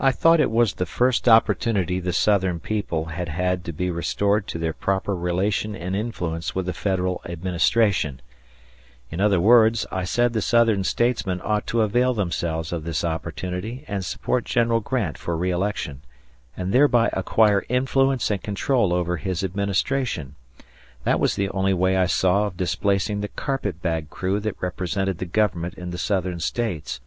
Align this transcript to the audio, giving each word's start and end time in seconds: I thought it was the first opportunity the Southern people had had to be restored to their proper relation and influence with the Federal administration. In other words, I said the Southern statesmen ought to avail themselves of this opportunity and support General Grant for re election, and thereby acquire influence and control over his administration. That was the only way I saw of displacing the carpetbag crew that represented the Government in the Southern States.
I 0.00 0.10
thought 0.10 0.40
it 0.40 0.50
was 0.50 0.74
the 0.74 0.84
first 0.84 1.28
opportunity 1.28 2.00
the 2.00 2.12
Southern 2.12 2.58
people 2.58 3.04
had 3.04 3.28
had 3.28 3.64
to 3.66 3.72
be 3.72 3.88
restored 3.88 4.48
to 4.48 4.58
their 4.58 4.72
proper 4.72 5.14
relation 5.14 5.76
and 5.76 5.94
influence 5.94 6.56
with 6.56 6.66
the 6.66 6.72
Federal 6.72 7.20
administration. 7.24 8.20
In 9.08 9.20
other 9.20 9.40
words, 9.40 9.86
I 9.92 10.02
said 10.02 10.32
the 10.32 10.42
Southern 10.42 10.82
statesmen 10.82 11.40
ought 11.44 11.68
to 11.68 11.82
avail 11.82 12.14
themselves 12.14 12.72
of 12.72 12.82
this 12.82 13.04
opportunity 13.04 13.84
and 13.86 14.04
support 14.04 14.44
General 14.44 14.80
Grant 14.80 15.16
for 15.16 15.36
re 15.36 15.52
election, 15.52 16.02
and 16.56 16.72
thereby 16.72 17.10
acquire 17.12 17.64
influence 17.68 18.28
and 18.28 18.42
control 18.42 18.92
over 18.92 19.18
his 19.18 19.44
administration. 19.44 20.34
That 21.04 21.20
was 21.20 21.36
the 21.36 21.48
only 21.50 21.74
way 21.74 21.96
I 21.96 22.06
saw 22.06 22.44
of 22.46 22.56
displacing 22.56 23.20
the 23.20 23.28
carpetbag 23.28 24.10
crew 24.10 24.40
that 24.40 24.60
represented 24.60 25.18
the 25.18 25.26
Government 25.26 25.74
in 25.74 25.90
the 25.90 25.96
Southern 25.96 26.40
States. 26.40 27.00